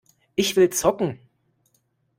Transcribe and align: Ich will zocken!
Ich 0.33 0.55
will 0.55 0.71
zocken! 0.71 1.19